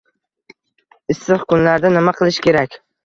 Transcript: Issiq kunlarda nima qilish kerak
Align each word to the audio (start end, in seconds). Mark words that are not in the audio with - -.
Issiq 1.15 1.43
kunlarda 1.53 1.93
nima 1.99 2.15
qilish 2.23 2.41
kerak 2.47 2.81